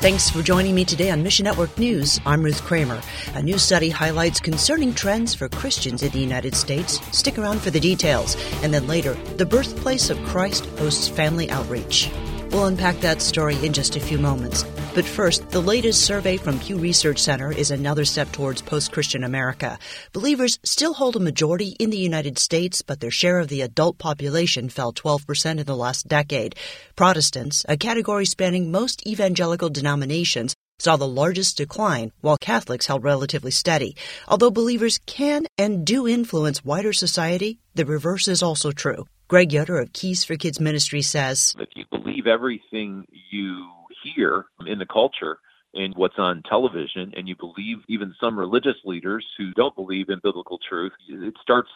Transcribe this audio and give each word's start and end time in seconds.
Thanks 0.00 0.30
for 0.30 0.42
joining 0.42 0.76
me 0.76 0.84
today 0.84 1.10
on 1.10 1.24
Mission 1.24 1.42
Network 1.42 1.76
News. 1.76 2.20
I'm 2.24 2.40
Ruth 2.40 2.62
Kramer. 2.62 3.02
A 3.34 3.42
new 3.42 3.58
study 3.58 3.90
highlights 3.90 4.38
concerning 4.38 4.94
trends 4.94 5.34
for 5.34 5.48
Christians 5.48 6.04
in 6.04 6.12
the 6.12 6.20
United 6.20 6.54
States. 6.54 7.00
Stick 7.10 7.36
around 7.36 7.60
for 7.60 7.70
the 7.70 7.80
details. 7.80 8.36
And 8.62 8.72
then 8.72 8.86
later, 8.86 9.14
the 9.38 9.44
birthplace 9.44 10.08
of 10.08 10.22
Christ 10.22 10.66
hosts 10.78 11.08
family 11.08 11.50
outreach. 11.50 12.12
We'll 12.52 12.66
unpack 12.66 13.00
that 13.00 13.20
story 13.20 13.56
in 13.66 13.72
just 13.72 13.96
a 13.96 14.00
few 14.00 14.18
moments. 14.18 14.64
But 14.98 15.06
first, 15.06 15.50
the 15.50 15.62
latest 15.62 16.04
survey 16.04 16.36
from 16.38 16.58
Pew 16.58 16.76
Research 16.76 17.20
Center 17.20 17.52
is 17.52 17.70
another 17.70 18.04
step 18.04 18.32
towards 18.32 18.62
post 18.62 18.90
Christian 18.90 19.22
America. 19.22 19.78
Believers 20.12 20.58
still 20.64 20.92
hold 20.92 21.14
a 21.14 21.20
majority 21.20 21.76
in 21.78 21.90
the 21.90 21.96
United 21.96 22.36
States, 22.36 22.82
but 22.82 22.98
their 22.98 23.12
share 23.12 23.38
of 23.38 23.46
the 23.46 23.60
adult 23.60 23.98
population 23.98 24.68
fell 24.68 24.92
12% 24.92 25.60
in 25.60 25.66
the 25.66 25.76
last 25.76 26.08
decade. 26.08 26.56
Protestants, 26.96 27.64
a 27.68 27.76
category 27.76 28.26
spanning 28.26 28.72
most 28.72 29.06
evangelical 29.06 29.68
denominations, 29.68 30.56
saw 30.80 30.96
the 30.96 31.06
largest 31.06 31.56
decline, 31.56 32.10
while 32.20 32.36
Catholics 32.36 32.86
held 32.86 33.04
relatively 33.04 33.52
steady. 33.52 33.94
Although 34.26 34.50
believers 34.50 34.98
can 35.06 35.46
and 35.56 35.86
do 35.86 36.08
influence 36.08 36.64
wider 36.64 36.92
society, 36.92 37.60
the 37.72 37.86
reverse 37.86 38.26
is 38.26 38.42
also 38.42 38.72
true. 38.72 39.06
Greg 39.28 39.52
Yoder 39.52 39.78
of 39.78 39.92
Keys 39.92 40.24
for 40.24 40.34
Kids 40.34 40.58
Ministry 40.58 41.02
says 41.02 41.54
If 41.56 41.68
you 41.76 41.84
believe 41.88 42.26
everything 42.26 43.06
you 43.30 43.77
hear 44.02 44.46
in 44.66 44.78
the 44.78 44.86
culture 44.86 45.38
and 45.74 45.94
what's 45.96 46.18
on 46.18 46.42
television, 46.48 47.12
and 47.16 47.28
you 47.28 47.36
believe 47.36 47.78
even 47.88 48.14
some 48.20 48.38
religious 48.38 48.76
leaders 48.84 49.24
who 49.36 49.52
don't 49.52 49.74
believe 49.74 50.08
in 50.08 50.18
biblical 50.22 50.58
truth, 50.68 50.92
it 51.08 51.34
starts 51.42 51.68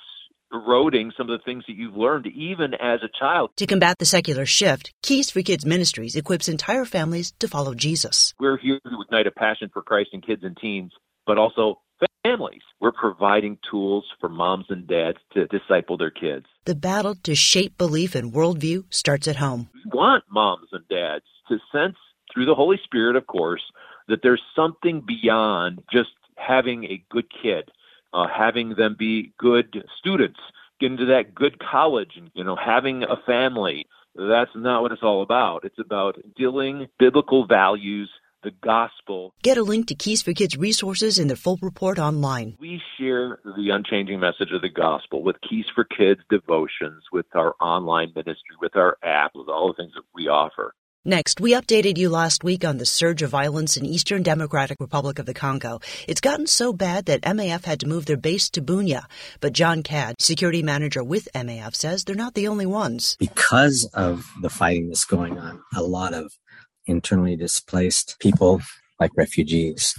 eroding 0.53 1.13
some 1.17 1.31
of 1.31 1.39
the 1.39 1.45
things 1.45 1.65
that 1.67 1.77
you've 1.77 1.97
learned 1.97 2.27
even 2.27 2.75
as 2.75 3.01
a 3.03 3.09
child. 3.19 3.51
To 3.57 3.67
combat 3.67 3.99
the 3.99 4.07
secular 4.07 4.47
shift, 4.47 4.93
Keys 5.03 5.31
for 5.31 5.43
Kids 5.43 5.65
Ministries 5.65 6.17
equips 6.17 6.49
entire 6.49 6.85
families 6.85 7.33
to 7.39 7.49
follow 7.49 7.75
Jesus. 7.75 8.35
We're 8.39 8.59
here 8.59 8.79
to 8.85 9.03
ignite 9.07 9.27
a 9.27 9.31
passion 9.31 9.71
for 9.73 9.83
Christ 9.83 10.11
in 10.13 10.21
kids 10.21 10.43
and 10.45 10.57
teens, 10.57 10.93
but 11.27 11.39
also 11.39 11.81
families. 12.23 12.63
We're 12.81 12.93
providing 12.93 13.59
tools 13.71 14.05
for 14.21 14.29
moms 14.29 14.67
and 14.69 14.87
dads 14.87 15.19
to 15.35 15.47
disciple 15.47 15.97
their 15.97 16.11
kids. 16.11 16.47
The 16.65 16.75
battle 16.75 17.15
to 17.23 17.35
shape 17.35 17.79
belief 17.79 18.15
and 18.15 18.33
worldview 18.33 18.85
starts 18.93 19.29
at 19.29 19.37
home. 19.37 19.69
We 19.75 19.91
want 19.93 20.25
moms 20.31 20.69
and 20.73 20.87
dads 20.89 21.25
to 21.49 21.59
sense 21.73 21.97
through 22.33 22.47
the 22.47 22.55
Holy 22.55 22.79
Spirit, 22.85 23.17
of 23.17 23.27
course, 23.27 23.63
that 24.09 24.21
there's 24.23 24.43
something 24.55 25.03
beyond 25.07 25.83
just 25.93 26.11
having 26.37 26.85
a 26.85 27.05
good 27.11 27.27
kid, 27.31 27.71
uh, 28.13 28.27
having 28.27 28.75
them 28.75 28.97
be 28.99 29.33
good 29.39 29.85
students, 29.99 30.41
get 30.81 30.91
into 30.93 31.07
that 31.07 31.35
good 31.35 31.59
college, 31.59 32.13
and 32.17 32.31
you 32.35 32.45
know, 32.45 32.57
having 32.57 33.03
a 33.03 33.17
family. 33.27 33.87
That's 34.15 34.51
not 34.55 34.83
what 34.83 34.93
it's 34.93 35.03
all 35.03 35.23
about. 35.23 35.65
It's 35.65 35.79
about 35.79 36.19
dealing 36.37 36.89
biblical 36.99 37.47
values 37.47 38.11
the 38.43 38.51
gospel. 38.63 39.35
Get 39.43 39.57
a 39.57 39.63
link 39.63 39.87
to 39.89 39.95
Keys 39.95 40.23
for 40.23 40.33
Kids 40.33 40.57
resources 40.57 41.19
in 41.19 41.29
the 41.29 41.37
full 41.37 41.59
report 41.63 41.99
online. 41.99 42.57
We 42.61 42.81
share 42.99 43.39
the 43.45 43.71
unchanging 43.71 44.21
message 44.21 44.51
of 44.53 44.63
the 44.63 44.69
gospel 44.69 45.23
with 45.23 45.37
Keys 45.49 45.67
for 45.75 45.85
Kids 45.85 46.21
devotions, 46.29 47.05
with 47.13 47.27
our 47.35 47.55
online 47.61 48.13
ministry, 48.15 48.57
with 48.61 48.77
our 48.77 48.99
app, 49.03 49.33
with 49.35 49.49
all 49.49 49.69
the 49.69 49.83
things 49.83 49.93
that 49.95 50.05
we 50.15 50.29
offer. 50.29 50.75
Next, 51.05 51.41
we 51.41 51.53
updated 51.53 51.99
you 51.99 52.09
last 52.09 52.45
week 52.45 52.65
on 52.65 52.79
the 52.79 52.87
surge 52.87 53.23
of 53.23 53.31
violence 53.31 53.77
in 53.77 53.85
Eastern 53.85 54.23
Democratic 54.23 54.79
Republic 54.79 55.19
of 55.19 55.27
the 55.27 55.35
Congo. 55.35 55.81
It's 56.07 56.21
gotten 56.21 56.47
so 56.47 56.73
bad 56.73 57.07
that 57.07 57.23
MAF 57.23 57.65
had 57.65 57.81
to 57.81 57.89
move 57.89 58.07
their 58.07 58.17
base 58.17 58.49
to 58.51 58.63
Bunia. 58.63 59.07
But 59.41 59.53
Jon 59.53 59.83
Cadd, 59.83 60.15
security 60.21 60.63
manager 60.63 61.03
with 61.03 61.29
MAF, 61.35 61.75
says 61.75 62.05
they're 62.05 62.15
not 62.15 62.35
the 62.35 62.47
only 62.47 62.67
ones. 62.67 63.17
Because 63.19 63.85
of 63.95 64.31
the 64.43 64.49
fighting 64.49 64.87
that's 64.87 65.05
going 65.05 65.41
on, 65.41 65.61
a 65.75 65.83
lot 65.83 66.15
of 66.15 66.39
internally 66.87 67.35
displaced 67.35 68.15
people 68.21 68.63
like 69.01 69.11
refugees. 69.17 69.99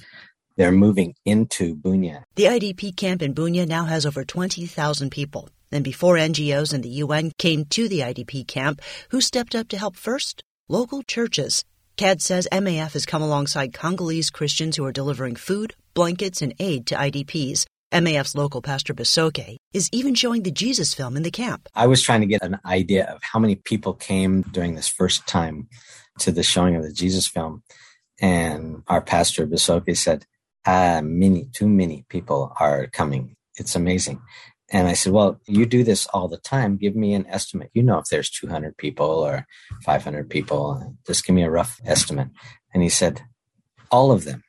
They're 0.55 0.71
moving 0.71 1.15
into 1.25 1.75
Bunia. 1.75 2.23
The 2.35 2.45
IDP 2.45 2.95
camp 2.95 3.21
in 3.21 3.35
Bunia 3.35 3.67
now 3.67 3.83
has 3.83 4.05
over 4.05 4.23
20,000 4.23 5.09
people. 5.09 5.49
And 5.69 5.83
before 5.83 6.15
NGOs 6.15 6.73
and 6.73 6.81
the 6.81 7.03
UN 7.03 7.31
came 7.37 7.65
to 7.65 7.89
the 7.89 7.99
IDP 7.99 8.47
camp, 8.47 8.79
who 9.09 9.19
stepped 9.19 9.53
up 9.53 9.67
to 9.67 9.77
help 9.77 9.97
first? 9.97 10.45
Local 10.69 11.03
churches. 11.03 11.65
Cadd 11.97 12.21
says 12.21 12.47
MAF 12.49 12.93
has 12.93 13.05
come 13.05 13.21
alongside 13.21 13.73
Congolese 13.73 14.29
Christians 14.29 14.77
who 14.77 14.85
are 14.85 14.93
delivering 14.93 15.35
food, 15.35 15.75
blankets, 15.93 16.41
and 16.41 16.55
aid 16.57 16.87
to 16.87 16.95
IDPs. 16.95 17.65
MAF's 17.91 18.33
local 18.33 18.61
pastor 18.61 18.93
Basoke 18.93 19.57
is 19.73 19.89
even 19.91 20.15
showing 20.15 20.43
the 20.43 20.51
Jesus 20.51 20.93
film 20.93 21.17
in 21.17 21.23
the 21.23 21.31
camp. 21.31 21.67
I 21.75 21.87
was 21.87 22.01
trying 22.01 22.21
to 22.21 22.27
get 22.27 22.43
an 22.43 22.59
idea 22.65 23.03
of 23.13 23.21
how 23.21 23.39
many 23.39 23.57
people 23.57 23.93
came 23.93 24.43
during 24.53 24.75
this 24.75 24.87
first 24.87 25.27
time 25.27 25.67
to 26.19 26.31
the 26.31 26.43
showing 26.43 26.77
of 26.77 26.83
the 26.83 26.93
Jesus 26.93 27.27
film. 27.27 27.63
And 28.21 28.83
our 28.87 29.01
pastor 29.01 29.45
Basoke 29.45 29.97
said, 29.97 30.25
ah, 30.65 31.01
many, 31.03 31.49
too 31.51 31.67
many 31.67 32.05
people 32.07 32.53
are 32.57 32.87
coming. 32.87 33.35
It's 33.57 33.75
amazing. 33.75 34.21
And 34.73 34.87
I 34.87 34.93
said, 34.93 35.13
well, 35.13 35.39
you 35.45 35.67
do 35.67 35.83
this 35.83 36.07
all 36.07 36.27
the 36.27 36.39
time. 36.39 36.77
Give 36.77 36.95
me 36.95 37.13
an 37.13 37.27
estimate. 37.27 37.69
You 37.73 37.83
know, 37.83 37.99
if 37.99 38.05
there's 38.09 38.31
200 38.31 38.75
people 38.75 39.05
or 39.05 39.45
500 39.85 40.29
people, 40.31 40.97
just 41.05 41.25
give 41.25 41.35
me 41.35 41.43
a 41.43 41.49
rough 41.49 41.79
estimate. 41.85 42.29
And 42.73 42.81
he 42.81 42.89
said, 42.89 43.21
all 43.91 44.11
of 44.11 44.23
them, 44.23 44.43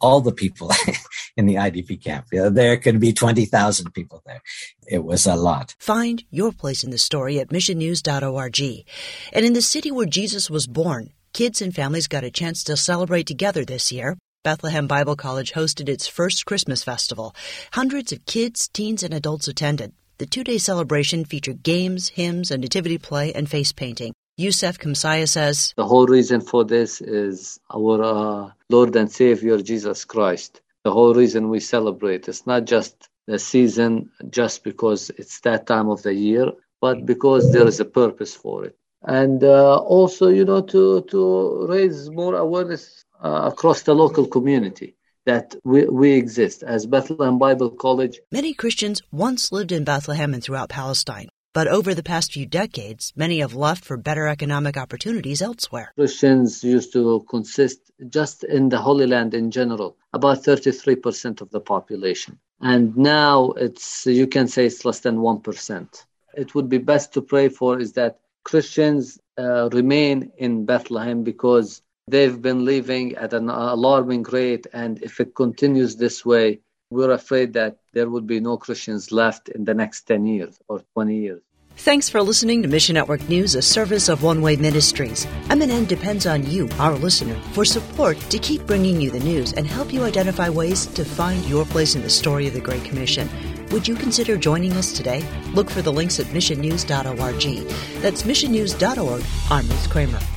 all 0.00 0.20
the 0.20 0.32
people 0.32 0.70
in 1.36 1.46
the 1.46 1.56
IDP 1.56 2.02
camp. 2.02 2.26
There 2.30 2.76
could 2.76 3.00
be 3.00 3.12
20,000 3.12 3.92
people 3.92 4.22
there. 4.24 4.40
It 4.86 5.02
was 5.02 5.26
a 5.26 5.34
lot. 5.34 5.74
Find 5.80 6.22
your 6.30 6.52
place 6.52 6.84
in 6.84 6.90
the 6.90 6.98
story 6.98 7.40
at 7.40 7.48
missionnews.org. 7.48 8.86
And 9.32 9.44
in 9.44 9.52
the 9.52 9.62
city 9.62 9.90
where 9.90 10.06
Jesus 10.06 10.48
was 10.48 10.68
born, 10.68 11.10
kids 11.32 11.60
and 11.60 11.74
families 11.74 12.06
got 12.06 12.22
a 12.22 12.30
chance 12.30 12.62
to 12.64 12.76
celebrate 12.76 13.26
together 13.26 13.64
this 13.64 13.90
year. 13.90 14.16
Bethlehem 14.46 14.86
Bible 14.86 15.16
College 15.16 15.54
hosted 15.54 15.88
its 15.88 16.06
first 16.06 16.46
Christmas 16.46 16.84
festival. 16.84 17.34
Hundreds 17.72 18.12
of 18.12 18.24
kids, 18.26 18.68
teens, 18.68 19.02
and 19.02 19.12
adults 19.12 19.48
attended. 19.48 19.92
The 20.18 20.26
two 20.26 20.44
day 20.44 20.58
celebration 20.58 21.24
featured 21.24 21.64
games, 21.64 22.10
hymns, 22.10 22.52
a 22.52 22.56
nativity 22.56 22.96
play, 22.96 23.32
and 23.32 23.50
face 23.50 23.72
painting. 23.72 24.12
Yusef 24.36 24.78
Kamsaya 24.78 25.28
says 25.28 25.74
The 25.76 25.84
whole 25.84 26.06
reason 26.06 26.40
for 26.40 26.64
this 26.64 27.00
is 27.00 27.58
our 27.74 28.00
uh, 28.00 28.50
Lord 28.70 28.94
and 28.94 29.10
Savior 29.10 29.60
Jesus 29.60 30.04
Christ. 30.04 30.60
The 30.84 30.92
whole 30.92 31.12
reason 31.12 31.48
we 31.48 31.58
celebrate. 31.58 32.28
It's 32.28 32.46
not 32.46 32.66
just 32.66 33.08
the 33.26 33.40
season 33.40 34.12
just 34.30 34.62
because 34.62 35.10
it's 35.18 35.40
that 35.40 35.66
time 35.66 35.88
of 35.88 36.04
the 36.04 36.14
year, 36.14 36.52
but 36.80 37.04
because 37.04 37.50
there 37.50 37.66
is 37.66 37.80
a 37.80 37.84
purpose 37.84 38.36
for 38.36 38.66
it. 38.66 38.78
And 39.02 39.44
uh, 39.44 39.76
also, 39.78 40.28
you 40.28 40.44
know, 40.44 40.62
to, 40.62 41.02
to 41.02 41.66
raise 41.68 42.10
more 42.10 42.34
awareness 42.34 43.04
uh, 43.22 43.50
across 43.52 43.82
the 43.82 43.94
local 43.94 44.26
community 44.26 44.96
that 45.26 45.54
we, 45.64 45.84
we 45.86 46.12
exist 46.12 46.62
as 46.62 46.86
Bethlehem 46.86 47.38
Bible 47.38 47.70
College. 47.70 48.20
Many 48.32 48.54
Christians 48.54 49.02
once 49.10 49.52
lived 49.52 49.72
in 49.72 49.84
Bethlehem 49.84 50.32
and 50.32 50.42
throughout 50.42 50.68
Palestine. 50.68 51.28
But 51.52 51.68
over 51.68 51.94
the 51.94 52.02
past 52.02 52.32
few 52.32 52.44
decades, 52.44 53.14
many 53.16 53.38
have 53.38 53.54
left 53.54 53.82
for 53.82 53.96
better 53.96 54.28
economic 54.28 54.76
opportunities 54.76 55.40
elsewhere. 55.40 55.90
Christians 55.96 56.62
used 56.62 56.92
to 56.92 57.24
consist 57.30 57.80
just 58.10 58.44
in 58.44 58.68
the 58.68 58.76
Holy 58.78 59.06
Land 59.06 59.32
in 59.32 59.50
general, 59.50 59.96
about 60.12 60.42
33% 60.42 61.40
of 61.40 61.50
the 61.50 61.60
population. 61.60 62.38
And 62.60 62.94
now 62.94 63.52
it's, 63.52 64.06
you 64.06 64.26
can 64.26 64.48
say 64.48 64.66
it's 64.66 64.84
less 64.84 65.00
than 65.00 65.16
1%. 65.16 66.04
It 66.34 66.54
would 66.54 66.68
be 66.68 66.76
best 66.76 67.14
to 67.14 67.22
pray 67.22 67.48
for 67.48 67.78
is 67.78 67.94
that 67.94 68.20
Christians 68.46 69.18
uh, 69.36 69.68
remain 69.70 70.30
in 70.38 70.66
Bethlehem 70.66 71.24
because 71.24 71.82
they've 72.06 72.40
been 72.40 72.64
living 72.64 73.16
at 73.16 73.32
an 73.32 73.50
alarming 73.50 74.22
rate. 74.22 74.68
And 74.72 75.02
if 75.02 75.18
it 75.18 75.34
continues 75.34 75.96
this 75.96 76.24
way, 76.24 76.60
we're 76.90 77.10
afraid 77.10 77.54
that 77.54 77.78
there 77.92 78.08
would 78.08 78.24
be 78.24 78.38
no 78.38 78.56
Christians 78.56 79.10
left 79.10 79.48
in 79.48 79.64
the 79.64 79.74
next 79.74 80.02
10 80.02 80.26
years 80.26 80.60
or 80.68 80.80
20 80.94 81.16
years. 81.16 81.42
Thanks 81.78 82.08
for 82.08 82.22
listening 82.22 82.62
to 82.62 82.68
Mission 82.68 82.94
Network 82.94 83.28
News, 83.28 83.56
a 83.56 83.60
service 83.60 84.08
of 84.08 84.22
One 84.22 84.40
Way 84.40 84.54
Ministries. 84.54 85.26
MNN 85.48 85.88
depends 85.88 86.24
on 86.24 86.48
you, 86.48 86.68
our 86.78 86.94
listener, 86.94 87.34
for 87.52 87.64
support 87.64 88.18
to 88.30 88.38
keep 88.38 88.64
bringing 88.64 89.00
you 89.00 89.10
the 89.10 89.20
news 89.20 89.54
and 89.54 89.66
help 89.66 89.92
you 89.92 90.04
identify 90.04 90.48
ways 90.48 90.86
to 90.86 91.04
find 91.04 91.44
your 91.46 91.64
place 91.64 91.96
in 91.96 92.02
the 92.02 92.08
story 92.08 92.46
of 92.46 92.54
the 92.54 92.60
Great 92.60 92.84
Commission. 92.84 93.28
Would 93.70 93.88
you 93.88 93.96
consider 93.96 94.36
joining 94.36 94.74
us 94.74 94.92
today? 94.92 95.26
Look 95.52 95.70
for 95.70 95.82
the 95.82 95.92
links 95.92 96.20
at 96.20 96.26
missionnews.org. 96.26 97.68
That's 98.00 98.22
missionnews.org. 98.22 99.24
I'm 99.50 99.68
Ruth 99.68 99.90
Kramer. 99.90 100.35